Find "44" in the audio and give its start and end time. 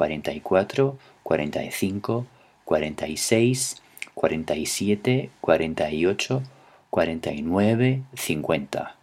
0.00-0.96